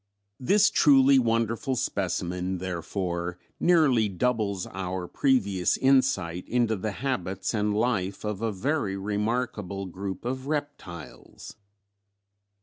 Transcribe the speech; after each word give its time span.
"This 0.39 0.71
truly 0.71 1.19
wonderful 1.19 1.75
specimen, 1.75 2.57
therefore, 2.57 3.37
nearly 3.59 4.09
doubles 4.09 4.65
our 4.65 5.07
previous 5.07 5.77
insight 5.77 6.49
into 6.49 6.75
the 6.75 6.91
habits 7.05 7.53
and 7.53 7.71
life 7.77 8.23
of 8.25 8.41
a 8.41 8.51
very 8.51 8.97
remarkable 8.97 9.85
group 9.85 10.25
of 10.25 10.47
reptiles." 10.47 11.55